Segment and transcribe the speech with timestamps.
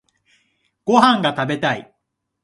[0.83, 1.93] ご飯が食べたい。